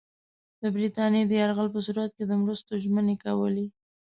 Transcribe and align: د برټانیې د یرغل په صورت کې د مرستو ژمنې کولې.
د 0.61 0.63
برټانیې 0.73 1.21
د 1.27 1.31
یرغل 1.41 1.67
په 1.75 1.79
صورت 1.85 2.09
کې 2.17 2.23
د 2.27 2.31
مرستو 2.41 2.71
ژمنې 2.83 3.15
کولې. 3.23 3.65